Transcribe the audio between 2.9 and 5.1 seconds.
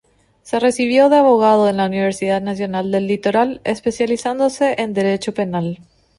Litoral, especializándose en